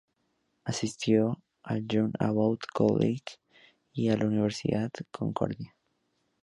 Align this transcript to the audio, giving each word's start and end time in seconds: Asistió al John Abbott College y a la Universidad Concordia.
Asistió 0.63 1.43
al 1.61 1.85
John 1.87 2.11
Abbott 2.17 2.65
College 2.73 3.35
y 3.93 4.09
a 4.09 4.17
la 4.17 4.25
Universidad 4.25 4.89
Concordia. 5.11 5.75